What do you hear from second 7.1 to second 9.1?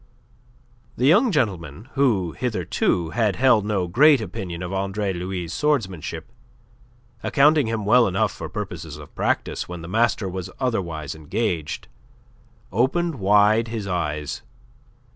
accounting him well enough for purposes